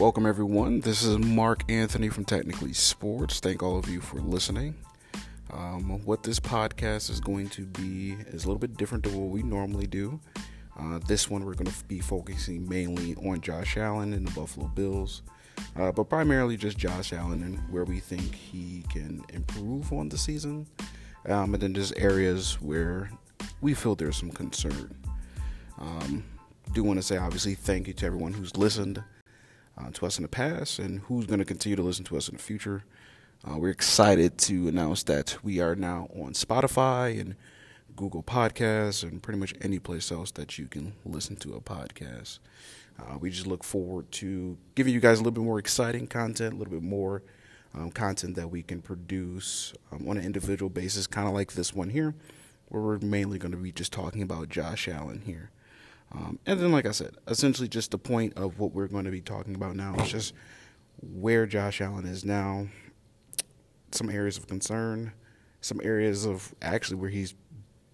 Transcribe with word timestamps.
Welcome, 0.00 0.24
everyone. 0.24 0.80
This 0.80 1.02
is 1.02 1.18
Mark 1.18 1.62
Anthony 1.70 2.08
from 2.08 2.24
Technically 2.24 2.72
Sports. 2.72 3.38
Thank 3.38 3.62
all 3.62 3.76
of 3.76 3.86
you 3.86 4.00
for 4.00 4.18
listening. 4.18 4.74
Um, 5.52 6.02
what 6.06 6.22
this 6.22 6.40
podcast 6.40 7.10
is 7.10 7.20
going 7.20 7.50
to 7.50 7.66
be 7.66 8.16
is 8.28 8.44
a 8.44 8.46
little 8.46 8.58
bit 8.58 8.78
different 8.78 9.04
than 9.04 9.14
what 9.20 9.28
we 9.28 9.42
normally 9.42 9.86
do. 9.86 10.18
Uh, 10.78 11.00
this 11.06 11.28
one, 11.28 11.44
we're 11.44 11.52
going 11.52 11.70
to 11.70 11.84
be 11.84 12.00
focusing 12.00 12.66
mainly 12.66 13.14
on 13.16 13.42
Josh 13.42 13.76
Allen 13.76 14.14
and 14.14 14.26
the 14.26 14.30
Buffalo 14.30 14.68
Bills, 14.68 15.20
uh, 15.76 15.92
but 15.92 16.04
primarily 16.04 16.56
just 16.56 16.78
Josh 16.78 17.12
Allen 17.12 17.42
and 17.42 17.58
where 17.70 17.84
we 17.84 18.00
think 18.00 18.34
he 18.34 18.82
can 18.88 19.22
improve 19.34 19.92
on 19.92 20.08
the 20.08 20.16
season, 20.16 20.66
um, 21.26 21.52
and 21.52 21.62
then 21.62 21.74
just 21.74 21.92
areas 21.98 22.54
where 22.62 23.10
we 23.60 23.74
feel 23.74 23.94
there's 23.94 24.16
some 24.16 24.30
concern. 24.30 24.96
Um, 25.78 26.24
do 26.72 26.82
want 26.82 26.98
to 26.98 27.02
say, 27.02 27.18
obviously, 27.18 27.54
thank 27.54 27.86
you 27.86 27.92
to 27.92 28.06
everyone 28.06 28.32
who's 28.32 28.56
listened 28.56 29.04
uh, 29.80 29.90
to 29.92 30.06
us 30.06 30.18
in 30.18 30.22
the 30.22 30.28
past 30.28 30.78
and 30.78 31.00
who's 31.00 31.26
going 31.26 31.38
to 31.38 31.44
continue 31.44 31.76
to 31.76 31.82
listen 31.82 32.04
to 32.04 32.16
us 32.16 32.28
in 32.28 32.36
the 32.36 32.42
future. 32.42 32.84
Uh, 33.48 33.56
we're 33.56 33.70
excited 33.70 34.36
to 34.36 34.68
announce 34.68 35.02
that 35.04 35.38
we 35.42 35.60
are 35.60 35.74
now 35.74 36.08
on 36.14 36.32
Spotify 36.32 37.18
and 37.18 37.36
Google 37.96 38.22
Podcasts 38.22 39.02
and 39.02 39.22
pretty 39.22 39.38
much 39.38 39.54
any 39.60 39.78
place 39.78 40.12
else 40.12 40.30
that 40.32 40.58
you 40.58 40.66
can 40.66 40.92
listen 41.04 41.36
to 41.36 41.54
a 41.54 41.60
podcast. 41.60 42.38
Uh, 42.98 43.16
we 43.18 43.30
just 43.30 43.46
look 43.46 43.64
forward 43.64 44.10
to 44.12 44.58
giving 44.74 44.92
you 44.92 45.00
guys 45.00 45.18
a 45.18 45.22
little 45.22 45.32
bit 45.32 45.44
more 45.44 45.58
exciting 45.58 46.06
content, 46.06 46.52
a 46.52 46.56
little 46.56 46.72
bit 46.72 46.82
more 46.82 47.22
um, 47.74 47.90
content 47.90 48.34
that 48.36 48.48
we 48.48 48.62
can 48.62 48.82
produce 48.82 49.72
um, 49.92 50.06
on 50.08 50.18
an 50.18 50.24
individual 50.24 50.68
basis, 50.68 51.06
kind 51.06 51.26
of 51.26 51.34
like 51.34 51.52
this 51.52 51.74
one 51.74 51.90
here, 51.90 52.14
where 52.68 52.82
we're 52.82 52.98
mainly 52.98 53.38
going 53.38 53.52
to 53.52 53.58
be 53.58 53.72
just 53.72 53.92
talking 53.92 54.22
about 54.22 54.48
Josh 54.48 54.88
Allen 54.88 55.22
here. 55.24 55.50
Um, 56.12 56.38
and 56.46 56.58
then, 56.58 56.72
like 56.72 56.86
I 56.86 56.90
said, 56.90 57.16
essentially 57.28 57.68
just 57.68 57.92
the 57.92 57.98
point 57.98 58.34
of 58.36 58.58
what 58.58 58.72
we're 58.72 58.88
going 58.88 59.04
to 59.04 59.10
be 59.10 59.20
talking 59.20 59.54
about 59.54 59.76
now 59.76 59.94
is 59.96 60.10
just 60.10 60.34
where 61.00 61.46
Josh 61.46 61.80
Allen 61.80 62.04
is 62.04 62.24
now, 62.24 62.66
some 63.92 64.10
areas 64.10 64.36
of 64.36 64.46
concern, 64.48 65.12
some 65.60 65.80
areas 65.82 66.24
of 66.24 66.54
actually 66.62 66.96
where 66.96 67.10
he's 67.10 67.34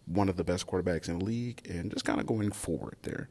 one 0.07 0.29
of 0.29 0.37
the 0.37 0.45
best 0.45 0.67
quarterbacks 0.67 1.09
in 1.09 1.19
the 1.19 1.25
league, 1.25 1.61
and 1.69 1.91
just 1.93 2.05
kind 2.05 2.21
of 2.21 2.27
going 2.27 2.53
forward 2.53 2.97
there. 3.03 3.29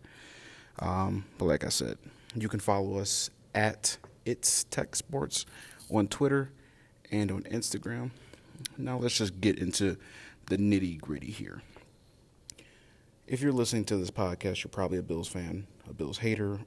Um, 0.79 1.25
but 1.37 1.45
like 1.45 1.63
I 1.63 1.69
said, 1.69 1.97
you 2.35 2.47
can 2.49 2.59
follow 2.59 2.99
us 2.99 3.29
at 3.55 3.97
It's 4.25 4.65
Tech 4.65 4.95
Sports 4.95 5.45
on 5.89 6.07
Twitter 6.07 6.51
and 7.11 7.31
on 7.31 7.43
Instagram. 7.43 8.11
Now 8.77 8.97
let's 8.97 9.17
just 9.17 9.39
get 9.41 9.57
into 9.57 9.97
the 10.47 10.57
nitty 10.57 10.99
gritty 10.99 11.31
here 11.31 11.61
if 13.27 13.41
you're 13.41 13.51
listening 13.51 13.85
to 13.85 13.97
this 13.97 14.11
podcast, 14.11 14.63
you're 14.63 14.69
probably 14.69 14.97
a 14.97 15.03
Bills 15.03 15.27
fan, 15.27 15.67
a 15.89 15.93
Bills 15.93 16.19
hater, 16.19 16.59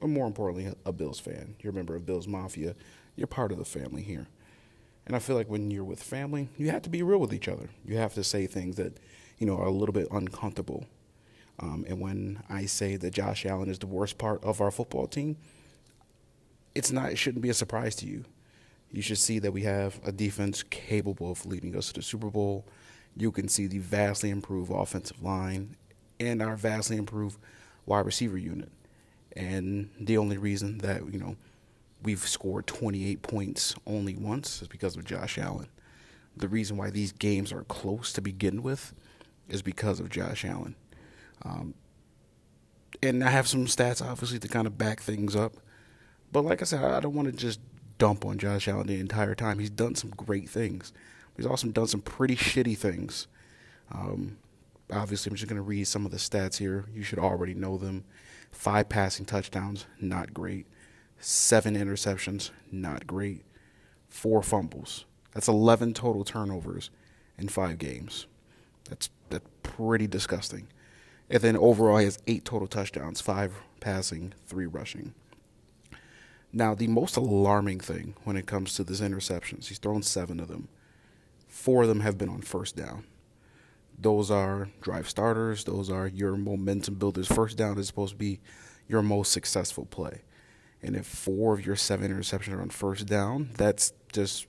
or 0.00 0.08
more 0.08 0.26
importantly, 0.26 0.72
a 0.84 0.92
Bills 0.92 1.20
fan. 1.20 1.56
You're 1.60 1.72
a 1.72 1.76
member 1.76 1.94
of 1.94 2.06
Bills 2.06 2.26
Mafia. 2.26 2.74
You're 3.16 3.26
part 3.26 3.52
of 3.52 3.58
the 3.58 3.64
family 3.64 4.02
here. 4.02 4.26
And 5.06 5.14
I 5.14 5.18
feel 5.18 5.36
like 5.36 5.48
when 5.48 5.70
you're 5.70 5.84
with 5.84 6.02
family, 6.02 6.48
you 6.56 6.70
have 6.70 6.82
to 6.82 6.90
be 6.90 7.02
real 7.02 7.18
with 7.18 7.32
each 7.32 7.48
other. 7.48 7.68
You 7.84 7.96
have 7.96 8.14
to 8.14 8.24
say 8.24 8.46
things 8.46 8.76
that, 8.76 8.98
you 9.38 9.46
know, 9.46 9.58
are 9.58 9.66
a 9.66 9.70
little 9.70 9.92
bit 9.92 10.08
uncomfortable. 10.10 10.86
Um, 11.60 11.84
and 11.88 12.00
when 12.00 12.42
I 12.48 12.66
say 12.66 12.96
that 12.96 13.14
Josh 13.14 13.46
Allen 13.46 13.70
is 13.70 13.78
the 13.78 13.86
worst 13.86 14.18
part 14.18 14.42
of 14.42 14.60
our 14.60 14.70
football 14.70 15.06
team, 15.06 15.36
it's 16.74 16.90
not. 16.90 17.12
It 17.12 17.16
shouldn't 17.16 17.42
be 17.42 17.48
a 17.48 17.54
surprise 17.54 17.94
to 17.96 18.06
you. 18.06 18.24
You 18.90 19.00
should 19.00 19.18
see 19.18 19.38
that 19.38 19.52
we 19.52 19.62
have 19.62 20.00
a 20.04 20.12
defense 20.12 20.62
capable 20.62 21.30
of 21.30 21.46
leading 21.46 21.76
us 21.76 21.88
to 21.88 21.94
the 21.94 22.02
Super 22.02 22.30
Bowl. 22.30 22.66
You 23.16 23.32
can 23.32 23.48
see 23.48 23.66
the 23.66 23.78
vastly 23.78 24.30
improved 24.30 24.70
offensive 24.70 25.22
line 25.22 25.76
and 26.18 26.42
our 26.42 26.56
vastly 26.56 26.96
improved 26.96 27.38
wide 27.84 28.06
receiver 28.06 28.38
unit. 28.38 28.70
And 29.34 29.90
the 30.00 30.18
only 30.18 30.38
reason 30.38 30.78
that, 30.78 31.12
you 31.12 31.18
know, 31.18 31.36
we've 32.02 32.26
scored 32.26 32.66
28 32.66 33.22
points 33.22 33.74
only 33.86 34.16
once 34.16 34.62
is 34.62 34.68
because 34.68 34.96
of 34.96 35.04
Josh 35.04 35.38
Allen. 35.38 35.68
The 36.36 36.48
reason 36.48 36.76
why 36.76 36.90
these 36.90 37.12
games 37.12 37.52
are 37.52 37.64
close 37.64 38.12
to 38.14 38.20
begin 38.20 38.62
with 38.62 38.94
is 39.48 39.62
because 39.62 40.00
of 40.00 40.10
Josh 40.10 40.44
Allen. 40.44 40.74
Um, 41.42 41.74
and 43.02 43.22
I 43.22 43.30
have 43.30 43.46
some 43.46 43.66
stats, 43.66 44.04
obviously, 44.04 44.38
to 44.38 44.48
kind 44.48 44.66
of 44.66 44.78
back 44.78 45.00
things 45.00 45.36
up. 45.36 45.54
But 46.32 46.42
like 46.42 46.62
I 46.62 46.64
said, 46.64 46.82
I 46.82 47.00
don't 47.00 47.14
want 47.14 47.28
to 47.28 47.32
just 47.32 47.60
dump 47.98 48.24
on 48.24 48.38
Josh 48.38 48.68
Allen 48.68 48.86
the 48.86 49.00
entire 49.00 49.34
time. 49.34 49.58
He's 49.58 49.70
done 49.70 49.94
some 49.94 50.10
great 50.10 50.48
things. 50.48 50.92
He's 51.36 51.46
also 51.46 51.68
done 51.68 51.86
some 51.86 52.00
pretty 52.00 52.36
shitty 52.36 52.76
things. 52.76 53.26
Um, 53.92 54.38
obviously, 54.92 55.30
I'm 55.30 55.36
just 55.36 55.48
going 55.48 55.56
to 55.56 55.62
read 55.62 55.86
some 55.86 56.04
of 56.04 56.12
the 56.12 56.18
stats 56.18 56.58
here. 56.58 56.86
You 56.94 57.02
should 57.02 57.18
already 57.18 57.54
know 57.54 57.76
them. 57.76 58.04
Five 58.52 58.88
passing 58.88 59.26
touchdowns, 59.26 59.86
not 60.00 60.32
great. 60.32 60.66
Seven 61.18 61.76
interceptions, 61.76 62.50
not 62.70 63.06
great. 63.06 63.44
Four 64.08 64.42
fumbles. 64.42 65.04
That's 65.32 65.48
11 65.48 65.94
total 65.94 66.24
turnovers 66.24 66.90
in 67.36 67.48
five 67.48 67.78
games. 67.78 68.26
That's 68.88 69.10
that's 69.28 69.48
pretty 69.62 70.06
disgusting. 70.06 70.68
And 71.28 71.42
then 71.42 71.56
overall, 71.56 71.98
he 71.98 72.04
has 72.04 72.18
eight 72.26 72.44
total 72.44 72.68
touchdowns, 72.68 73.20
five 73.20 73.54
passing, 73.80 74.32
three 74.46 74.66
rushing. 74.66 75.14
Now, 76.52 76.74
the 76.74 76.86
most 76.86 77.16
alarming 77.16 77.80
thing 77.80 78.14
when 78.22 78.36
it 78.36 78.46
comes 78.46 78.74
to 78.74 78.84
these 78.84 79.00
interceptions, 79.00 79.66
he's 79.66 79.78
thrown 79.78 80.02
seven 80.02 80.38
of 80.38 80.48
them. 80.48 80.68
Four 81.48 81.82
of 81.82 81.88
them 81.88 82.00
have 82.00 82.16
been 82.16 82.28
on 82.28 82.42
first 82.42 82.76
down 82.76 83.04
those 83.98 84.30
are 84.30 84.68
drive 84.80 85.08
starters. 85.08 85.64
Those 85.64 85.90
are 85.90 86.06
your 86.06 86.36
momentum 86.36 86.94
builders. 86.94 87.26
First 87.26 87.56
down 87.56 87.78
is 87.78 87.86
supposed 87.86 88.12
to 88.12 88.18
be 88.18 88.40
your 88.88 89.02
most 89.02 89.32
successful 89.32 89.86
play. 89.86 90.22
And 90.82 90.94
if 90.94 91.06
four 91.06 91.54
of 91.54 91.64
your 91.64 91.76
seven 91.76 92.12
interceptions 92.12 92.52
are 92.52 92.60
on 92.60 92.70
first 92.70 93.06
down, 93.06 93.50
that's 93.56 93.92
just 94.12 94.46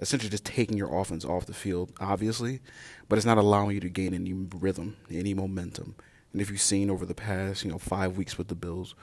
essentially 0.00 0.30
just 0.30 0.44
taking 0.44 0.76
your 0.76 0.98
offense 0.98 1.24
off 1.24 1.46
the 1.46 1.54
field, 1.54 1.92
obviously, 2.00 2.60
but 3.08 3.16
it's 3.16 3.26
not 3.26 3.38
allowing 3.38 3.74
you 3.74 3.80
to 3.80 3.88
gain 3.88 4.14
any 4.14 4.32
rhythm, 4.32 4.96
any 5.10 5.34
momentum. 5.34 5.94
And 6.32 6.40
if 6.40 6.50
you've 6.50 6.60
seen 6.60 6.90
over 6.90 7.06
the 7.06 7.14
past, 7.14 7.64
you 7.64 7.70
know, 7.70 7.78
five 7.78 8.16
weeks 8.16 8.38
with 8.38 8.48
the 8.48 8.54
Bills, 8.54 8.94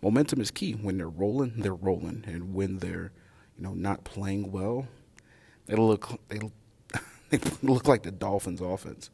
momentum 0.00 0.40
is 0.40 0.50
key. 0.50 0.72
When 0.72 0.98
they're 0.98 1.08
rolling, 1.08 1.54
they're 1.58 1.74
rolling, 1.74 2.24
and 2.26 2.54
when 2.54 2.78
they're, 2.78 3.12
you 3.56 3.64
know, 3.64 3.74
not 3.74 4.04
playing 4.04 4.52
well, 4.52 4.88
they 5.66 5.76
look 5.76 6.20
they, 6.28 6.40
they 7.40 7.50
look 7.62 7.88
like 7.88 8.02
the 8.02 8.12
Dolphins' 8.12 8.60
offense 8.60 9.10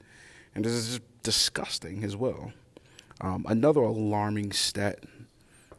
and 0.55 0.65
this 0.65 0.73
is 0.73 1.01
disgusting 1.23 2.03
as 2.03 2.17
well. 2.17 2.53
Um, 3.21 3.47
another 3.49 3.81
alarming 3.81 4.51
stat 4.51 5.05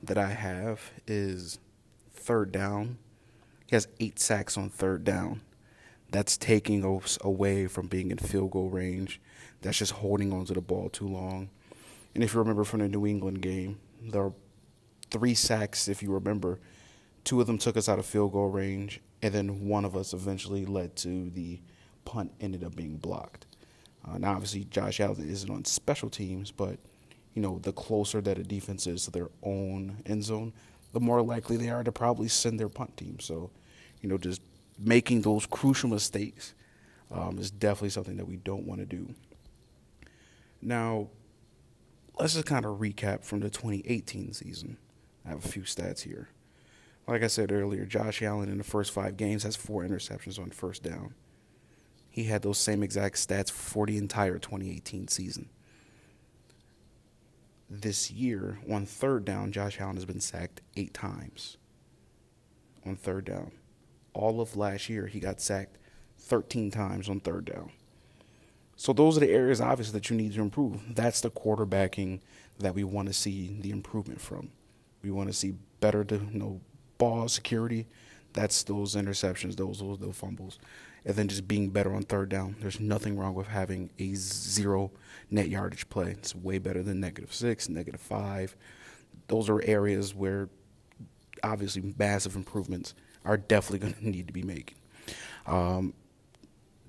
that 0.02 0.18
I 0.18 0.30
have 0.30 0.92
is 1.06 1.60
third 2.14 2.54
down. 2.54 2.98
He 3.68 3.76
has 3.76 3.90
eight 4.00 4.20
sacks 4.20 4.58
on 4.58 4.70
third 4.70 5.04
down. 5.04 5.42
That's 6.12 6.38
taking 6.38 6.86
us 6.86 7.18
away 7.22 7.68
from 7.68 7.88
being 7.88 8.10
in 8.10 8.20
field 8.20 8.52
goal 8.52 8.70
range. 8.70 9.20
That's 9.62 9.78
just 9.78 9.92
holding 9.92 10.32
onto 10.32 10.54
the 10.54 10.62
ball 10.62 10.90
too 10.90 11.08
long. 11.08 11.50
And 12.16 12.24
if 12.24 12.34
you 12.34 12.40
remember 12.40 12.64
from 12.64 12.80
the 12.80 12.88
New 12.88 13.06
England 13.06 13.42
game, 13.42 13.80
there 14.02 14.24
are 14.24 14.34
three 15.12 15.36
sacks, 15.36 15.90
if 15.90 16.02
you 16.02 16.12
remember. 16.14 16.60
Two 17.26 17.42
of 17.42 17.48
them 17.48 17.58
took 17.58 17.76
us 17.76 17.90
out 17.90 18.00
of 18.00 18.06
field 18.06 18.32
goal 18.32 18.48
range, 18.48 19.02
and 19.22 19.34
then 19.34 19.68
one 19.68 19.84
of 19.84 19.98
us 19.98 20.14
eventually 20.14 20.66
led 20.66 20.96
to 20.98 21.30
the 21.30 21.60
punt 22.10 22.32
ended 22.42 22.64
up 22.64 22.76
being 22.76 22.98
blocked. 22.98 23.46
Uh, 24.04 24.18
now, 24.18 24.32
obviously, 24.32 24.64
Josh 24.64 25.00
Allen 25.00 25.30
isn't 25.30 25.50
on 25.50 25.64
special 25.64 26.10
teams, 26.10 26.50
but 26.50 26.80
you 27.36 27.42
know, 27.42 27.60
the 27.60 27.72
closer 27.72 28.20
that 28.20 28.40
a 28.40 28.44
defense 28.44 28.88
is 28.88 29.06
to 29.06 29.12
their 29.12 29.30
own 29.44 29.98
end 30.08 30.24
zone, 30.24 30.52
the 30.92 31.00
more 31.00 31.22
likely 31.22 31.56
they 31.56 31.70
are 31.70 31.84
to 31.84 31.92
probably 31.92 32.28
send 32.28 32.60
their 32.60 32.68
punt 32.68 32.98
team. 32.98 33.20
So, 33.20 33.52
you 34.02 34.10
know, 34.10 34.18
just 34.18 34.42
making 34.80 35.22
those 35.22 35.46
crucial 35.46 35.88
mistakes 35.88 36.56
um, 37.12 37.38
is 37.38 37.52
definitely 37.52 37.90
something 37.90 38.18
that 38.18 38.28
we 38.28 38.38
don't 38.38 38.66
want 38.66 38.80
to 38.80 38.88
do. 38.88 39.14
Now, 40.64 41.10
let's 42.20 42.34
just 42.34 42.48
kind 42.48 42.66
of 42.66 42.80
recap 42.80 43.24
from 43.24 43.42
the 43.42 43.52
2018 43.52 44.34
season. 44.34 44.78
I 45.24 45.30
have 45.30 45.46
a 45.46 45.48
few 45.48 45.62
stats 45.62 46.02
here. 46.02 46.30
Like 47.08 47.22
I 47.22 47.28
said 47.28 47.52
earlier, 47.52 47.86
Josh 47.86 48.24
Allen 48.24 48.50
in 48.50 48.58
the 48.58 48.64
first 48.64 48.92
five 48.92 49.16
games 49.16 49.44
has 49.44 49.56
four 49.56 49.84
interceptions 49.84 50.40
on 50.40 50.50
first 50.50 50.82
down 50.82 51.14
he 52.10 52.24
had 52.26 52.42
those 52.42 52.58
same 52.58 52.84
exact 52.84 53.16
stats 53.16 53.52
for 53.52 53.86
the 53.86 53.98
entire 53.98 54.40
2018 54.40 55.08
season. 55.08 55.50
This 57.70 58.10
year, 58.10 58.60
on 58.70 58.86
third 58.86 59.26
down, 59.26 59.52
Josh 59.52 59.80
Allen 59.80 59.96
has 59.96 60.06
been 60.06 60.20
sacked 60.20 60.62
eight 60.76 60.94
times. 60.94 61.58
On 62.86 62.96
third 62.96 63.26
down. 63.26 63.52
All 64.14 64.42
of 64.42 64.58
last 64.58 64.90
year, 64.90 65.06
he 65.06 65.20
got 65.20 65.40
sacked 65.40 65.78
13 66.18 66.72
times 66.72 67.10
on 67.10 67.20
third 67.20 67.46
down. 67.46 67.72
So 68.76 68.92
those 68.92 69.18
are 69.18 69.20
the 69.20 69.30
areas, 69.30 69.62
obviously, 69.62 69.94
that 69.94 70.10
you 70.10 70.16
need 70.16 70.34
to 70.34 70.42
improve. 70.42 70.96
That's 70.96 71.22
the 71.22 71.30
quarterbacking 71.30 72.22
that 72.58 72.74
we 72.74 72.84
want 72.84 73.08
to 73.10 73.14
see 73.14 73.56
the 73.62 73.70
improvement 73.70 74.20
from. 74.20 74.50
We 75.04 75.12
want 75.12 75.30
to 75.30 75.34
see 75.34 75.54
better, 75.80 76.06
you 76.10 76.40
know, 76.40 76.62
ball 76.98 77.28
security. 77.28 77.86
That's 78.34 78.64
those 78.64 78.96
interceptions, 78.96 79.56
those 79.58 79.80
those, 79.80 80.00
those 80.00 80.16
fumbles 80.16 80.60
and 81.06 81.16
then 81.16 81.28
just 81.28 81.48
being 81.48 81.70
better 81.70 81.94
on 81.94 82.04
third 82.04 82.30
down. 82.30 82.56
There's 82.60 82.80
nothing 82.80 83.18
wrong 83.18 83.34
with 83.34 83.48
having 83.48 83.90
a 84.00 84.14
zero 84.16 84.92
net 85.30 85.50
yardage 85.50 85.90
play. 85.90 86.12
It's 86.12 86.36
way 86.36 86.58
better 86.58 86.84
than 86.84 87.00
negative 87.00 87.34
six, 87.34 87.70
negative 87.70 88.02
five. 88.02 88.56
Those 89.28 89.50
are 89.50 89.62
areas 89.64 90.14
where 90.14 90.50
obviously 91.44 91.94
massive 91.98 92.36
improvements 92.36 92.94
are 93.26 93.38
definitely 93.38 93.80
going 93.88 93.94
to 93.94 94.10
need 94.10 94.28
to 94.28 94.34
be 94.34 94.44
made. 94.44 94.74
Um, 95.46 95.94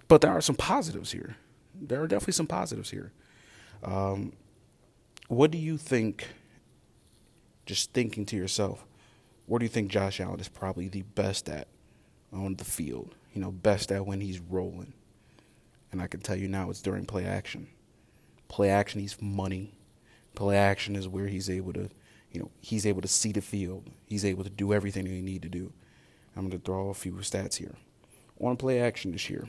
but 0.09 0.21
there 0.21 0.33
are 0.33 0.41
some 0.41 0.57
positives 0.57 1.13
here. 1.13 1.37
There 1.81 2.03
are 2.03 2.09
definitely 2.09 2.33
some 2.33 2.47
positives 2.47 2.91
here. 2.91 3.13
Um, 3.83 4.33
what 5.29 5.51
do 5.51 5.59
you 5.59 5.77
think? 5.77 6.29
Just 7.65 7.93
thinking 7.93 8.27
to 8.27 8.37
yourself, 8.37 8.85
what 9.47 9.61
do 9.61 9.65
you 9.65 9.69
think 9.69 9.91
Josh 9.91 10.21
Allen 10.21 10.41
is 10.41 10.49
probably 10.49 10.89
the 10.89 11.03
best 11.03 11.49
at 11.49 11.69
on 12.33 12.57
the 12.57 12.65
field? 12.65 13.15
You 13.33 13.41
know, 13.41 13.51
best 13.51 13.93
at 13.93 14.07
when 14.07 14.21
he's 14.21 14.41
rolling. 14.41 14.93
And 15.93 16.01
I 16.01 16.07
can 16.07 16.21
tell 16.21 16.37
you 16.37 16.49
now, 16.49 16.71
it's 16.71 16.83
during 16.83 17.07
play 17.07 17.25
action. 17.25 17.69
Play 18.49 18.71
action, 18.71 19.01
he's 19.01 19.21
money. 19.21 19.75
Play 20.35 20.57
action 20.57 20.97
is 20.97 21.09
where 21.09 21.27
he's 21.27 21.51
able 21.51 21.73
to, 21.73 21.89
you 22.31 22.41
know, 22.41 22.51
he's 22.61 22.87
able 22.87 23.03
to 23.03 23.09
see 23.09 23.33
the 23.33 23.41
field. 23.41 23.89
He's 24.07 24.25
able 24.25 24.45
to 24.45 24.51
do 24.51 24.73
everything 24.73 25.05
that 25.05 25.11
he 25.11 25.21
need 25.21 25.43
to 25.43 25.49
do. 25.49 25.73
I'm 26.37 26.49
going 26.49 26.61
to 26.61 26.65
throw 26.65 26.89
a 26.91 26.95
few 26.95 27.13
stats 27.15 27.57
here. 27.57 27.75
On 28.41 28.57
play 28.57 28.81
action 28.81 29.13
this 29.13 29.29
year, 29.29 29.49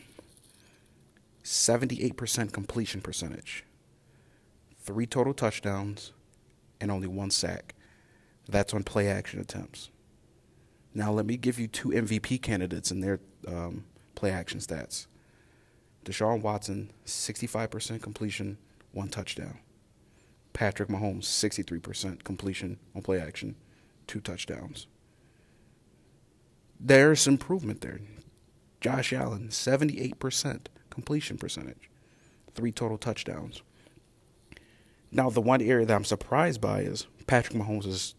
78% 1.44 2.52
completion 2.52 3.02
percentage, 3.02 3.64
three 4.80 5.06
total 5.06 5.34
touchdowns, 5.34 6.12
and 6.80 6.92
only 6.92 7.08
one 7.08 7.32
sack. 7.32 7.76
That's 8.50 8.74
on 8.74 8.84
play 8.84 9.08
action 9.08 9.40
attempts. 9.40 9.90
Now, 10.94 11.12
let 11.12 11.26
me 11.26 11.38
give 11.38 11.60
you 11.60 11.68
two 11.68 11.90
MVP 11.90 12.42
candidates 12.42 12.92
and 12.92 13.04
their 13.04 13.20
um, 13.48 13.86
play 14.16 14.32
action 14.32 14.60
stats. 14.60 15.08
Deshaun 16.04 16.42
Watson, 16.42 16.92
65% 17.06 18.02
completion, 18.02 18.58
one 18.92 19.10
touchdown. 19.10 19.60
Patrick 20.54 20.90
Mahomes, 20.90 21.24
63% 21.24 22.24
completion 22.24 22.78
on 22.96 23.02
play 23.02 23.20
action, 23.20 23.56
two 24.08 24.20
touchdowns. 24.20 24.88
There's 26.80 27.28
improvement 27.28 27.82
there. 27.82 28.00
Josh 28.82 29.14
Allen, 29.14 29.50
78% 29.50 30.66
completion 30.90 31.38
percentage, 31.38 31.90
three 32.56 32.72
total 32.72 32.98
touchdowns. 32.98 33.62
Now, 35.12 35.30
the 35.30 35.42
one 35.42 35.62
area 35.62 35.86
that 35.86 35.94
I'm 35.94 36.04
surprised 36.04 36.60
by 36.60 36.82
is 36.82 37.06
Patrick 37.28 37.58
Mahomes 37.58 38.16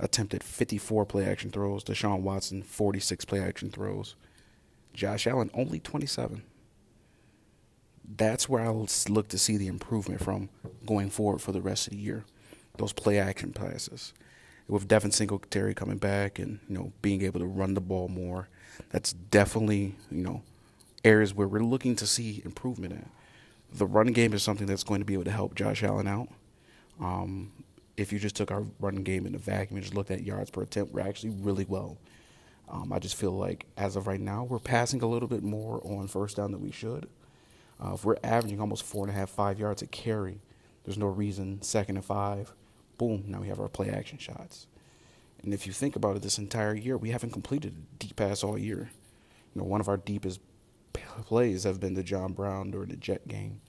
attempted 0.00 0.42
54 0.42 1.06
play 1.06 1.24
action 1.24 1.50
throws, 1.50 1.84
Deshaun 1.84 2.20
Watson, 2.20 2.62
46 2.62 3.24
play 3.24 3.40
action 3.40 3.70
throws, 3.70 4.16
Josh 4.92 5.26
Allen, 5.26 5.50
only 5.54 5.80
27. 5.80 6.42
That's 8.16 8.48
where 8.48 8.62
I'll 8.62 8.86
look 9.08 9.28
to 9.28 9.38
see 9.38 9.56
the 9.56 9.66
improvement 9.66 10.22
from 10.22 10.50
going 10.84 11.10
forward 11.10 11.40
for 11.40 11.52
the 11.52 11.60
rest 11.60 11.86
of 11.86 11.92
the 11.92 11.98
year. 11.98 12.24
Those 12.76 12.92
play 12.92 13.18
action 13.18 13.52
passes. 13.52 14.12
With 14.66 14.88
Devin 14.88 15.10
Singletary 15.10 15.74
coming 15.74 15.98
back 15.98 16.38
and, 16.38 16.58
you 16.68 16.74
know, 16.74 16.92
being 17.02 17.22
able 17.22 17.40
to 17.40 17.46
run 17.46 17.74
the 17.74 17.80
ball 17.80 18.08
more, 18.08 18.48
that's 18.90 19.12
definitely, 19.12 19.94
you 20.10 20.22
know, 20.22 20.42
areas 21.04 21.34
where 21.34 21.46
we're 21.46 21.60
looking 21.60 21.96
to 21.96 22.06
see 22.06 22.42
improvement 22.44 22.94
in. 22.94 23.08
The 23.72 23.86
run 23.86 24.08
game 24.08 24.32
is 24.32 24.42
something 24.42 24.66
that's 24.66 24.84
going 24.84 25.00
to 25.00 25.04
be 25.04 25.14
able 25.14 25.24
to 25.24 25.30
help 25.30 25.54
Josh 25.54 25.82
Allen 25.82 26.06
out. 26.06 26.28
Um, 27.00 27.52
if 27.96 28.12
you 28.12 28.18
just 28.18 28.36
took 28.36 28.50
our 28.50 28.64
run 28.80 28.96
game 28.96 29.26
in 29.26 29.34
a 29.34 29.38
vacuum 29.38 29.76
and 29.76 29.84
just 29.84 29.94
looked 29.94 30.10
at 30.10 30.22
yards 30.22 30.50
per 30.50 30.62
attempt, 30.62 30.92
we're 30.92 31.00
actually 31.00 31.30
really 31.30 31.64
well. 31.68 31.98
Um, 32.68 32.92
I 32.92 32.98
just 32.98 33.16
feel 33.16 33.32
like 33.32 33.66
as 33.76 33.96
of 33.96 34.06
right 34.06 34.20
now, 34.20 34.44
we're 34.44 34.58
passing 34.58 35.02
a 35.02 35.06
little 35.06 35.28
bit 35.28 35.42
more 35.42 35.80
on 35.84 36.08
first 36.08 36.36
down 36.36 36.52
than 36.52 36.62
we 36.62 36.70
should. 36.70 37.08
Uh, 37.82 37.94
if 37.94 38.04
we're 38.04 38.16
averaging 38.24 38.60
almost 38.60 38.84
four 38.84 39.04
and 39.04 39.14
a 39.14 39.18
half, 39.18 39.30
five 39.30 39.58
yards 39.58 39.82
a 39.82 39.86
carry, 39.86 40.40
there's 40.84 40.98
no 40.98 41.06
reason 41.06 41.60
second 41.62 41.96
and 41.96 42.04
five, 42.04 42.52
boom, 42.98 43.24
now 43.26 43.40
we 43.40 43.48
have 43.48 43.60
our 43.60 43.68
play 43.68 43.90
action 43.90 44.18
shots. 44.18 44.66
And 45.42 45.52
if 45.52 45.66
you 45.66 45.72
think 45.72 45.94
about 45.94 46.16
it, 46.16 46.22
this 46.22 46.38
entire 46.38 46.74
year, 46.74 46.96
we 46.96 47.10
haven't 47.10 47.32
completed 47.32 47.74
a 47.74 47.96
deep 47.98 48.16
pass 48.16 48.42
all 48.42 48.56
year. 48.56 48.90
You 49.54 49.60
know, 49.60 49.66
one 49.66 49.80
of 49.80 49.88
our 49.88 49.98
deepest 49.98 50.40
plays 51.26 51.64
have 51.64 51.80
been 51.80 51.94
the 51.94 52.02
John 52.02 52.32
Brown 52.32 52.70
during 52.70 52.88
the 52.88 52.96
Jet 52.96 53.28
game. 53.28 53.60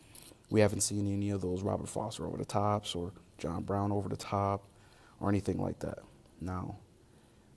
We 0.50 0.62
haven't 0.62 0.82
seen 0.82 1.12
any 1.12 1.32
of 1.32 1.42
those 1.42 1.64
Robert 1.64 1.90
Foster 1.90 2.26
over 2.26 2.38
the 2.38 2.46
tops 2.46 2.96
or 2.96 3.12
John 3.38 3.64
Brown 3.64 3.92
over 3.92 4.10
the 4.10 4.18
top 4.18 4.68
or 5.20 5.30
anything 5.30 5.62
like 5.62 5.80
that. 5.80 6.00
Now, 6.42 6.78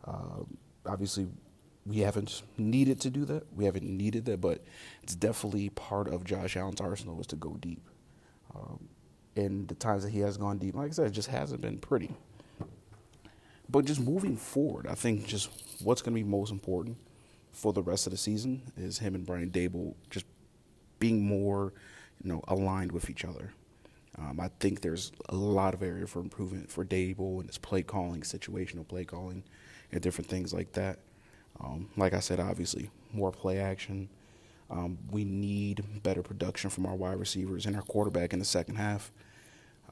uh, 0.04 0.44
obviously, 0.86 1.26
we 1.86 1.98
haven't 1.98 2.42
needed 2.56 3.00
to 3.02 3.10
do 3.10 3.24
that. 3.26 3.46
We 3.54 3.64
haven't 3.64 3.88
needed 3.88 4.26
that, 4.26 4.40
but 4.40 4.62
it's 5.02 5.14
definitely 5.14 5.70
part 5.70 6.08
of 6.08 6.24
Josh 6.24 6.56
Allen's 6.56 6.80
arsenal 6.80 7.20
is 7.20 7.26
to 7.28 7.36
go 7.36 7.56
deep. 7.60 7.88
Um, 8.54 8.88
and 9.36 9.68
the 9.68 9.74
times 9.74 10.04
that 10.04 10.10
he 10.10 10.20
has 10.20 10.36
gone 10.36 10.58
deep, 10.58 10.74
like 10.74 10.90
I 10.90 10.92
said, 10.92 11.06
it 11.06 11.12
just 11.12 11.28
hasn't 11.28 11.60
been 11.60 11.78
pretty. 11.78 12.14
But 13.70 13.84
just 13.84 14.00
moving 14.00 14.36
forward, 14.36 14.86
I 14.86 14.94
think 14.94 15.26
just 15.26 15.50
what's 15.82 16.00
going 16.00 16.16
to 16.16 16.22
be 16.22 16.28
most 16.28 16.50
important 16.50 16.96
for 17.52 17.72
the 17.72 17.82
rest 17.82 18.06
of 18.06 18.12
the 18.12 18.16
season 18.16 18.62
is 18.76 18.98
him 18.98 19.14
and 19.14 19.26
Brian 19.26 19.50
Daboll 19.50 19.94
just 20.10 20.24
being 20.98 21.24
more, 21.26 21.72
you 22.22 22.32
know, 22.32 22.42
aligned 22.48 22.92
with 22.92 23.10
each 23.10 23.24
other. 23.24 23.52
Um, 24.20 24.40
I 24.40 24.50
think 24.58 24.80
there's 24.80 25.12
a 25.28 25.34
lot 25.34 25.74
of 25.74 25.82
area 25.82 26.06
for 26.06 26.20
improvement 26.20 26.70
for 26.70 26.84
Daboll 26.84 27.40
and 27.40 27.46
his 27.48 27.58
play 27.58 27.82
calling, 27.82 28.22
situational 28.22 28.86
play 28.86 29.04
calling, 29.04 29.44
and 29.92 30.00
different 30.00 30.28
things 30.28 30.52
like 30.52 30.72
that. 30.72 30.98
Um, 31.60 31.88
like 31.96 32.14
I 32.14 32.20
said, 32.20 32.40
obviously, 32.40 32.90
more 33.12 33.30
play 33.30 33.58
action. 33.58 34.08
Um, 34.70 34.98
we 35.10 35.24
need 35.24 35.84
better 36.02 36.22
production 36.22 36.70
from 36.70 36.86
our 36.86 36.94
wide 36.94 37.18
receivers 37.18 37.66
and 37.66 37.74
our 37.74 37.82
quarterback 37.82 38.32
in 38.32 38.38
the 38.38 38.44
second 38.44 38.76
half. 38.76 39.12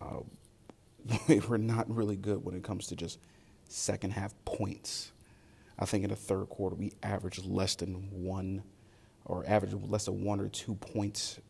Uh, 0.00 0.20
we're 1.48 1.56
not 1.56 1.88
really 1.94 2.16
good 2.16 2.44
when 2.44 2.54
it 2.54 2.62
comes 2.62 2.88
to 2.88 2.96
just 2.96 3.18
second 3.68 4.12
half 4.12 4.34
points. 4.44 5.12
I 5.78 5.84
think 5.84 6.04
in 6.04 6.10
the 6.10 6.16
third 6.16 6.48
quarter 6.48 6.76
we 6.76 6.92
averaged 7.02 7.44
less 7.44 7.74
than 7.76 8.08
one, 8.10 8.64
or 9.24 9.44
averaged 9.46 9.74
less 9.88 10.06
than 10.06 10.24
one 10.24 10.40
or 10.40 10.48
two 10.48 10.74
points 10.74 11.40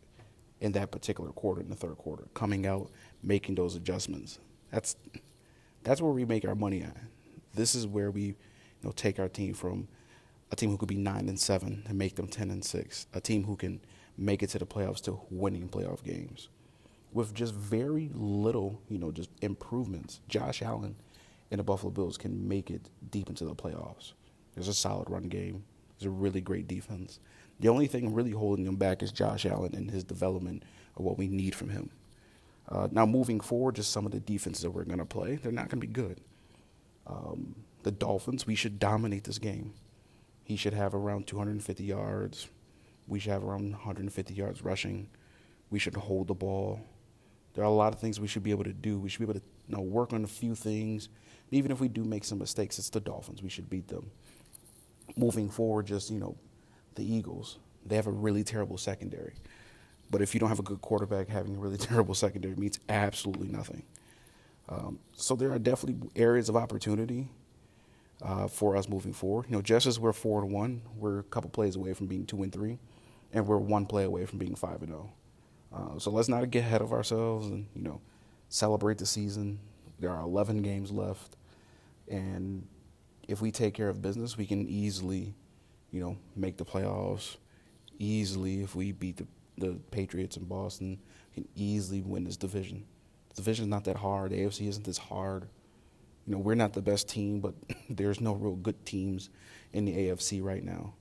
in 0.60 0.72
that 0.72 0.90
particular 0.90 1.30
quarter 1.30 1.60
in 1.60 1.68
the 1.68 1.76
third 1.76 1.96
quarter. 1.98 2.24
Coming 2.34 2.66
out, 2.66 2.90
making 3.22 3.54
those 3.56 3.74
adjustments. 3.76 4.38
That's 4.70 4.96
that's 5.82 6.00
where 6.00 6.12
we 6.12 6.24
make 6.24 6.44
our 6.44 6.54
money 6.54 6.82
at. 6.82 6.96
This 7.54 7.74
is 7.74 7.86
where 7.86 8.10
we, 8.10 8.22
you 8.22 8.34
know, 8.82 8.92
take 8.92 9.18
our 9.18 9.28
team 9.28 9.54
from 9.54 9.88
a 10.50 10.56
team 10.56 10.70
who 10.70 10.76
could 10.76 10.88
be 10.88 10.96
nine 10.96 11.28
and 11.28 11.38
seven 11.38 11.84
and 11.88 11.96
make 11.98 12.16
them 12.16 12.26
ten 12.26 12.50
and 12.50 12.64
six. 12.64 13.06
A 13.14 13.20
team 13.20 13.44
who 13.44 13.56
can 13.56 13.80
make 14.18 14.42
it 14.42 14.48
to 14.50 14.58
the 14.58 14.66
playoffs 14.66 15.00
to 15.02 15.20
winning 15.30 15.68
playoff 15.68 16.02
games 16.02 16.48
with 17.12 17.34
just 17.34 17.54
very 17.54 18.10
little, 18.14 18.80
you 18.88 18.98
know, 18.98 19.10
just 19.10 19.30
improvements. 19.42 20.20
Josh 20.28 20.62
Allen 20.62 20.96
and 21.50 21.58
the 21.58 21.64
Buffalo 21.64 21.90
Bills 21.90 22.18
can 22.18 22.46
make 22.48 22.70
it 22.70 22.90
deep 23.10 23.28
into 23.28 23.44
the 23.44 23.54
playoffs. 23.54 24.12
There's 24.54 24.68
a 24.68 24.74
solid 24.74 25.08
run 25.08 25.24
game. 25.24 25.64
There's 25.98 26.08
a 26.08 26.10
really 26.10 26.40
great 26.40 26.66
defense. 26.68 27.20
The 27.60 27.68
only 27.68 27.86
thing 27.86 28.12
really 28.12 28.32
holding 28.32 28.64
them 28.64 28.76
back 28.76 29.02
is 29.02 29.12
Josh 29.12 29.46
Allen 29.46 29.74
and 29.74 29.90
his 29.90 30.04
development 30.04 30.62
of 30.96 31.04
what 31.04 31.18
we 31.18 31.28
need 31.28 31.54
from 31.54 31.70
him. 31.70 31.90
Uh, 32.68 32.88
now, 32.90 33.06
moving 33.06 33.40
forward, 33.40 33.76
just 33.76 33.92
some 33.92 34.06
of 34.06 34.12
the 34.12 34.20
defenses 34.20 34.62
that 34.62 34.70
we're 34.70 34.84
going 34.84 34.98
to 34.98 35.04
play, 35.04 35.36
they're 35.36 35.52
not 35.52 35.68
going 35.68 35.80
to 35.80 35.86
be 35.86 35.92
good. 35.92 36.20
Um, 37.06 37.54
the 37.84 37.92
Dolphins, 37.92 38.46
we 38.46 38.56
should 38.56 38.78
dominate 38.78 39.24
this 39.24 39.38
game. 39.38 39.74
He 40.42 40.56
should 40.56 40.74
have 40.74 40.94
around 40.94 41.26
250 41.26 41.84
yards. 41.84 42.48
We 43.06 43.20
should 43.20 43.32
have 43.32 43.44
around 43.44 43.70
150 43.70 44.34
yards 44.34 44.62
rushing. 44.62 45.08
We 45.70 45.78
should 45.78 45.94
hold 45.94 46.26
the 46.28 46.34
ball. 46.34 46.80
There 47.54 47.64
are 47.64 47.68
a 47.68 47.70
lot 47.70 47.94
of 47.94 48.00
things 48.00 48.20
we 48.20 48.28
should 48.28 48.42
be 48.42 48.50
able 48.50 48.64
to 48.64 48.72
do. 48.72 48.98
We 48.98 49.08
should 49.08 49.20
be 49.20 49.24
able 49.24 49.40
to 49.40 49.46
you 49.68 49.76
know, 49.76 49.82
work 49.82 50.12
on 50.12 50.24
a 50.24 50.28
few 50.28 50.54
things. 50.54 51.08
Even 51.50 51.70
if 51.70 51.80
we 51.80 51.88
do 51.88 52.04
make 52.04 52.24
some 52.24 52.38
mistakes, 52.38 52.78
it's 52.78 52.90
the 52.90 53.00
Dolphins. 53.00 53.42
We 53.42 53.48
should 53.48 53.70
beat 53.70 53.88
them. 53.88 54.10
Moving 55.16 55.48
forward, 55.48 55.86
just, 55.86 56.10
you 56.10 56.18
know, 56.18 56.36
the 56.96 57.10
Eagles, 57.10 57.58
they 57.84 57.96
have 57.96 58.06
a 58.06 58.12
really 58.12 58.44
terrible 58.44 58.78
secondary. 58.78 59.34
But 60.10 60.22
if 60.22 60.34
you 60.34 60.40
don't 60.40 60.48
have 60.48 60.58
a 60.58 60.64
good 60.64 60.80
quarterback, 60.80 61.28
having 61.28 61.56
a 61.56 61.58
really 61.58 61.76
terrible 61.78 62.14
secondary 62.14 62.56
means 62.56 62.78
absolutely 62.88 63.48
nothing. 63.48 63.82
Um, 64.68 64.98
so 65.14 65.36
there 65.36 65.52
are 65.52 65.58
definitely 65.58 66.08
areas 66.16 66.48
of 66.48 66.56
opportunity 66.56 67.28
uh, 68.22 68.48
for 68.48 68.76
us 68.76 68.88
moving 68.88 69.12
forward. 69.12 69.46
You 69.48 69.56
know, 69.56 69.62
just 69.62 69.86
as 69.86 70.00
we're 70.00 70.12
four 70.12 70.42
and 70.42 70.50
one, 70.50 70.82
we're 70.96 71.20
a 71.20 71.24
couple 71.24 71.50
plays 71.50 71.76
away 71.76 71.92
from 71.92 72.06
being 72.06 72.26
two 72.26 72.42
and 72.42 72.52
three, 72.52 72.78
and 73.32 73.46
we're 73.46 73.58
one 73.58 73.86
play 73.86 74.04
away 74.04 74.26
from 74.26 74.38
being 74.38 74.54
five 74.54 74.82
and 74.82 74.88
zero. 74.88 75.12
Oh. 75.72 75.76
Uh, 75.76 75.98
so 75.98 76.10
let's 76.10 76.28
not 76.28 76.50
get 76.50 76.60
ahead 76.60 76.80
of 76.80 76.92
ourselves 76.92 77.48
and 77.48 77.66
you 77.74 77.82
know 77.82 78.00
celebrate 78.48 78.98
the 78.98 79.06
season. 79.06 79.58
There 79.98 80.10
are 80.10 80.22
11 80.22 80.62
games 80.62 80.90
left, 80.90 81.36
and 82.08 82.66
if 83.28 83.40
we 83.40 83.50
take 83.50 83.74
care 83.74 83.88
of 83.88 84.02
business, 84.02 84.36
we 84.36 84.46
can 84.46 84.68
easily, 84.68 85.34
you 85.90 86.00
know, 86.00 86.16
make 86.34 86.56
the 86.56 86.64
playoffs. 86.64 87.36
Easily, 87.98 88.62
if 88.62 88.74
we 88.74 88.92
beat 88.92 89.16
the, 89.16 89.26
the 89.56 89.78
Patriots 89.90 90.36
in 90.36 90.44
Boston, 90.44 90.98
We 91.34 91.42
can 91.42 91.48
easily 91.54 92.02
win 92.02 92.24
this 92.24 92.36
division. 92.36 92.84
The 93.30 93.36
division 93.36 93.64
is 93.64 93.70
not 93.70 93.84
that 93.84 93.96
hard. 93.96 94.32
The 94.32 94.38
AFC 94.38 94.68
isn't 94.68 94.84
this 94.84 94.98
hard. 94.98 95.48
You 96.26 96.34
know, 96.34 96.38
we're 96.38 96.54
not 96.54 96.72
the 96.72 96.82
best 96.82 97.08
team, 97.08 97.40
but 97.40 97.54
there's 97.90 98.20
no 98.20 98.34
real 98.34 98.56
good 98.56 98.84
teams 98.84 99.30
in 99.72 99.84
the 99.84 99.92
AFC 99.92 100.42
right 100.42 100.64
now. 100.64 100.94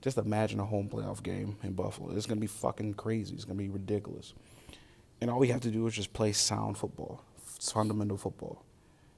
Just 0.00 0.18
imagine 0.18 0.60
a 0.60 0.64
home 0.64 0.88
playoff 0.88 1.22
game 1.22 1.56
in 1.62 1.72
Buffalo. 1.72 2.14
It's 2.14 2.26
going 2.26 2.38
to 2.38 2.40
be 2.40 2.46
fucking 2.46 2.94
crazy. 2.94 3.34
It's 3.34 3.44
going 3.44 3.58
to 3.58 3.62
be 3.62 3.68
ridiculous. 3.70 4.34
And 5.20 5.30
all 5.30 5.38
we 5.38 5.48
have 5.48 5.62
to 5.62 5.70
do 5.70 5.86
is 5.86 5.94
just 5.94 6.12
play 6.12 6.32
sound 6.32 6.78
football, 6.78 7.22
fundamental 7.36 8.16
football 8.16 8.66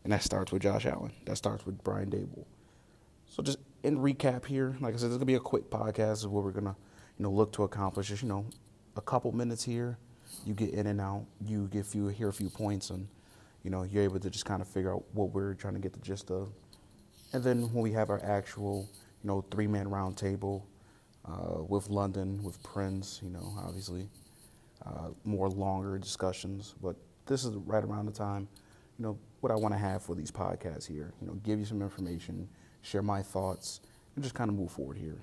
and 0.09 0.13
that 0.15 0.23
starts 0.23 0.53
with 0.53 0.63
Josh 0.63 0.87
Allen. 0.87 1.13
That 1.27 1.37
starts 1.37 1.67
with 1.67 1.85
Brian 1.85 2.11
Daboll. 2.11 2.47
So 3.27 3.43
just 3.43 3.59
in 3.83 3.99
recap 3.99 4.45
here, 4.45 4.77
like 4.81 4.95
I 4.95 4.97
said, 4.97 5.11
this 5.11 5.17
gonna 5.17 5.27
be 5.27 5.35
a 5.35 5.41
quick 5.41 5.71
podcast 5.71 6.25
of 6.25 6.33
what 6.33 6.45
we're 6.45 6.53
gonna, 6.53 6.77
you 7.19 7.23
know, 7.23 7.31
look 7.31 7.53
to 7.53 7.65
accomplish. 7.65 8.09
Just 8.09 8.23
you 8.23 8.29
know, 8.29 8.47
a 8.97 9.01
couple 9.01 9.33
minutes 9.33 9.65
here, 9.65 9.99
you 10.45 10.55
get 10.55 10.71
in 10.71 10.87
and 10.87 11.01
out, 11.01 11.25
you 11.45 11.69
get 11.69 11.87
few 11.87 12.09
hear 12.09 12.29
a 12.29 12.33
few 12.33 12.51
points, 12.51 12.91
and 12.91 13.09
you 13.63 13.71
know 13.71 13.83
you're 13.85 14.05
able 14.05 14.19
to 14.21 14.31
just 14.31 14.45
kind 14.45 14.63
of 14.63 14.69
figure 14.69 14.93
out 14.93 15.05
what 15.13 15.31
we're 15.33 15.55
trying 15.55 15.75
to 15.75 15.81
get 15.81 15.93
the 15.93 16.01
gist 16.01 16.31
of. 16.31 16.49
And 17.33 17.43
then 17.45 17.73
when 17.73 17.83
we 17.83 17.93
have 17.93 18.11
our 18.11 18.21
actual, 18.25 18.89
you 19.23 19.29
know, 19.29 19.45
three 19.51 19.67
man 19.67 19.89
round 19.89 20.17
table 20.17 20.67
uh, 21.27 21.63
with 21.63 21.89
London, 21.89 22.43
with 22.43 22.63
Prince, 22.63 23.21
you 23.23 23.31
know, 23.31 23.55
obviously 23.59 24.09
uh, 24.85 25.09
more 25.25 25.49
longer 25.49 25.99
discussions. 25.99 26.75
But 26.83 26.97
this 27.27 27.45
is 27.45 27.55
right 27.55 27.85
around 27.85 28.07
the 28.07 28.13
time, 28.13 28.49
you 28.99 29.05
know, 29.05 29.19
what 29.41 29.53
I 29.53 29.57
want 29.57 29.75
to 29.75 29.79
have 29.79 30.03
for 30.03 30.15
these 30.15 30.31
podcasts 30.31 30.87
here. 30.87 31.13
You 31.21 31.27
know, 31.27 31.35
give 31.45 31.59
you 31.59 31.65
some 31.65 31.83
information, 31.83 32.49
share 32.83 33.03
my 33.03 33.23
thoughts, 33.23 33.81
and 34.15 34.23
just 34.23 34.35
kind 34.35 34.51
of 34.51 34.57
move 34.57 34.73
forward 34.73 34.97
here. 34.97 35.21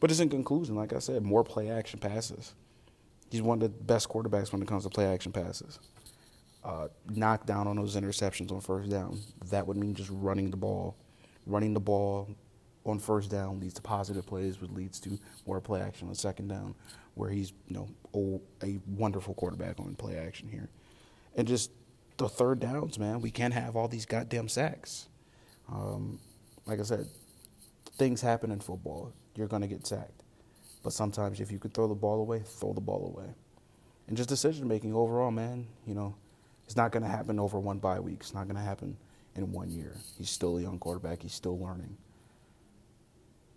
But 0.00 0.08
just 0.08 0.20
in 0.20 0.28
conclusion, 0.28 0.76
like 0.76 0.92
I 0.92 0.98
said, 0.98 1.22
more 1.22 1.44
play 1.44 1.70
action 1.70 1.98
passes. 1.98 2.54
He's 3.30 3.42
one 3.42 3.60
of 3.60 3.62
the 3.62 3.84
best 3.84 4.08
quarterbacks 4.08 4.52
when 4.52 4.62
it 4.62 4.68
comes 4.68 4.84
to 4.84 4.90
play 4.90 5.06
action 5.06 5.32
passes. 5.32 5.80
Uh, 6.64 6.88
knock 7.08 7.46
down 7.46 7.66
on 7.66 7.76
those 7.76 7.96
interceptions 7.96 8.50
on 8.52 8.60
first 8.60 8.90
down. 8.90 9.18
That 9.50 9.66
would 9.66 9.76
mean 9.76 9.94
just 9.94 10.10
running 10.12 10.50
the 10.50 10.56
ball. 10.56 10.96
Running 11.46 11.74
the 11.74 11.80
ball 11.80 12.28
on 12.84 12.98
first 12.98 13.30
down 13.30 13.60
leads 13.60 13.74
to 13.74 13.82
positive 13.82 14.26
plays, 14.26 14.60
which 14.60 14.70
leads 14.70 15.00
to 15.00 15.18
more 15.46 15.60
play 15.60 15.80
action 15.80 16.08
on 16.08 16.14
second 16.14 16.48
down, 16.48 16.74
where 17.14 17.30
he's 17.30 17.52
you 17.68 17.76
know 17.76 17.88
old, 18.12 18.42
a 18.62 18.78
wonderful 18.86 19.34
quarterback 19.34 19.78
on 19.78 19.94
play 19.94 20.16
action 20.16 20.48
here, 20.48 20.68
and 21.36 21.46
just 21.46 21.70
the 22.16 22.28
third 22.28 22.60
downs, 22.60 22.98
man. 22.98 23.20
We 23.20 23.30
can't 23.30 23.54
have 23.54 23.76
all 23.76 23.88
these 23.88 24.06
goddamn 24.06 24.48
sacks. 24.48 25.08
Um, 25.70 26.18
like 26.66 26.80
I 26.80 26.82
said, 26.82 27.06
things 27.96 28.20
happen 28.20 28.50
in 28.50 28.60
football. 28.60 29.12
You're 29.34 29.48
gonna 29.48 29.66
get 29.68 29.86
sacked, 29.86 30.22
but 30.82 30.92
sometimes 30.92 31.40
if 31.40 31.50
you 31.50 31.58
could 31.58 31.74
throw 31.74 31.88
the 31.88 31.94
ball 31.94 32.20
away, 32.20 32.42
throw 32.44 32.72
the 32.72 32.80
ball 32.80 33.12
away, 33.14 33.30
and 34.08 34.16
just 34.16 34.28
decision 34.28 34.68
making 34.68 34.94
overall, 34.94 35.30
man. 35.30 35.66
You 35.86 35.94
know, 35.94 36.14
it's 36.64 36.76
not 36.76 36.92
gonna 36.92 37.08
happen 37.08 37.38
over 37.38 37.58
one 37.58 37.78
bye 37.78 38.00
week. 38.00 38.18
It's 38.20 38.34
not 38.34 38.46
gonna 38.48 38.62
happen 38.62 38.96
in 39.34 39.52
one 39.52 39.70
year. 39.70 39.94
He's 40.18 40.30
still 40.30 40.58
a 40.58 40.62
young 40.62 40.78
quarterback. 40.78 41.22
He's 41.22 41.34
still 41.34 41.58
learning. 41.58 41.96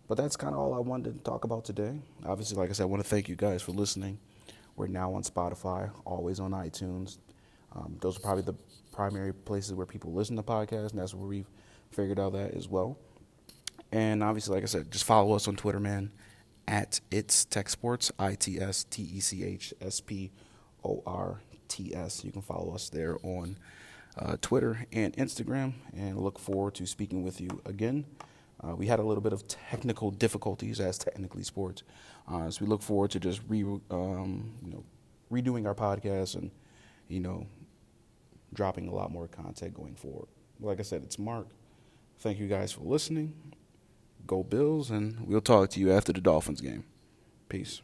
But 0.07 0.17
that's 0.17 0.35
kind 0.35 0.53
of 0.53 0.59
all 0.59 0.73
I 0.73 0.79
wanted 0.79 1.13
to 1.13 1.23
talk 1.23 1.43
about 1.43 1.65
today. 1.65 1.99
Obviously, 2.25 2.57
like 2.57 2.69
I 2.69 2.73
said, 2.73 2.83
I 2.83 2.87
want 2.87 3.03
to 3.03 3.07
thank 3.07 3.29
you 3.29 3.35
guys 3.35 3.61
for 3.61 3.71
listening. 3.71 4.19
We're 4.75 4.87
now 4.87 5.13
on 5.13 5.23
Spotify, 5.23 5.91
always 6.03 6.39
on 6.39 6.51
iTunes. 6.51 7.19
Um, 7.75 7.97
those 8.01 8.17
are 8.17 8.21
probably 8.21 8.43
the 8.43 8.55
primary 8.91 9.33
places 9.33 9.73
where 9.73 9.85
people 9.85 10.11
listen 10.11 10.35
to 10.37 10.43
podcasts, 10.43 10.91
and 10.91 10.99
that's 10.99 11.13
where 11.13 11.27
we've 11.27 11.49
figured 11.91 12.19
out 12.19 12.33
that 12.33 12.53
as 12.53 12.67
well. 12.67 12.97
And 13.91 14.23
obviously, 14.23 14.55
like 14.55 14.63
I 14.63 14.67
said, 14.67 14.91
just 14.91 15.05
follow 15.05 15.35
us 15.35 15.47
on 15.47 15.55
Twitter, 15.55 15.79
man, 15.79 16.11
at 16.67 16.99
It's 17.09 17.45
Tech 17.45 17.69
Sports, 17.69 18.11
I 18.19 18.35
T 18.35 18.59
S 18.59 18.83
T 18.83 19.01
E 19.01 19.19
C 19.19 19.43
H 19.43 19.73
S 19.81 19.99
P 19.99 20.31
O 20.83 21.01
R 21.05 21.41
T 21.67 21.95
S. 21.95 22.23
You 22.23 22.31
can 22.31 22.41
follow 22.41 22.73
us 22.75 22.89
there 22.89 23.17
on 23.23 23.57
uh, 24.17 24.37
Twitter 24.41 24.85
and 24.91 25.15
Instagram, 25.17 25.73
and 25.95 26.19
look 26.19 26.37
forward 26.37 26.75
to 26.75 26.85
speaking 26.85 27.23
with 27.23 27.41
you 27.41 27.61
again. 27.65 28.05
Uh, 28.61 28.75
we 28.75 28.87
had 28.87 28.99
a 28.99 29.03
little 29.03 29.21
bit 29.21 29.31
of 29.33 29.47
technical 29.47 30.11
difficulties 30.11 30.79
as 30.79 30.97
technically 30.97 31.43
sports, 31.43 31.83
uh, 32.29 32.49
so 32.49 32.63
we 32.63 32.67
look 32.67 32.81
forward 32.81 33.09
to 33.09 33.19
just 33.19 33.41
re, 33.47 33.63
um, 33.89 34.51
you 34.63 34.71
know, 34.71 34.83
redoing 35.31 35.65
our 35.65 35.73
podcast 35.73 36.35
and 36.35 36.51
you 37.09 37.19
know, 37.19 37.47
dropping 38.53 38.87
a 38.87 38.93
lot 38.93 39.11
more 39.11 39.27
content 39.27 39.73
going 39.73 39.95
forward. 39.95 40.27
Like 40.61 40.79
I 40.79 40.83
said, 40.83 41.03
it's 41.03 41.19
Mark. 41.19 41.47
Thank 42.19 42.39
you 42.39 42.47
guys 42.47 42.73
for 42.73 42.81
listening. 42.81 43.33
Go 44.27 44.43
Bills, 44.43 44.91
and 44.91 45.25
we'll 45.25 45.41
talk 45.41 45.69
to 45.71 45.79
you 45.79 45.91
after 45.91 46.11
the 46.11 46.19
Dolphins 46.19 46.59
game. 46.61 46.83
Peace. 47.47 47.81